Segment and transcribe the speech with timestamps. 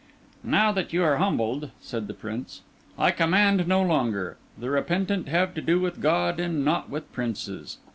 [0.43, 2.63] "Now that you are humbled," said the Prince,
[2.97, 7.77] "I command no longer; the repentant have to do with God and not with princes.